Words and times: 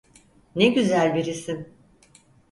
Ne 0.55 0.67
güzel 0.67 1.15
bir 1.15 1.25
isim. 1.25 1.73